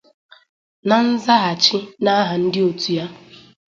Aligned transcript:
Na 0.87 0.97
nzaghachi 1.09 1.79
n'aha 2.03 2.35
ndị 2.43 2.59
òtù 2.69 2.89
ya 2.97 3.05